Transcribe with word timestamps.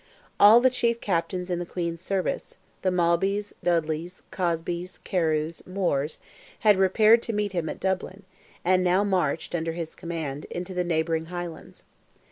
All 0.39 0.61
the 0.61 0.71
chief 0.71 0.99
captains 0.99 1.51
in 1.51 1.59
the 1.59 1.63
Queen's 1.67 2.01
service—the 2.01 2.89
Malbys, 2.89 3.53
Dudleys, 3.63 4.23
Cosbys, 4.31 4.97
Carews, 5.03 5.61
Moors—had 5.67 6.75
repaired 6.75 7.21
to 7.21 7.33
meet 7.33 7.51
him 7.51 7.69
at 7.69 7.79
Dublin, 7.79 8.23
and 8.65 8.83
now 8.83 9.03
marched, 9.03 9.53
under 9.53 9.73
his 9.73 9.93
command, 9.93 10.45
into 10.45 10.73
the 10.73 10.83
neighbouring 10.83 11.25
highlands. 11.25 11.83